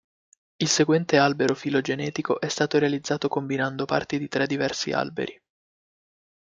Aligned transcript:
Il 0.55 0.67
seguente 0.67 1.17
albero 1.19 1.53
filogenetico 1.53 2.41
è 2.41 2.47
stato 2.49 2.79
realizzato 2.79 3.27
combinando 3.27 3.85
parti 3.85 4.17
di 4.17 4.27
tre 4.27 4.47
diversi 4.47 4.91
alberi. 4.91 5.39